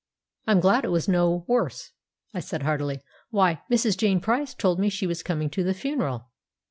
[0.47, 1.91] "I'm glad it was no worse,"
[2.33, 3.01] I said heartily.
[3.29, 3.95] "Why, Mrs.
[3.95, 6.31] Jane Price told me she was coming to the funeral."